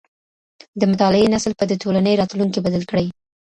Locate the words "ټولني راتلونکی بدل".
1.81-2.83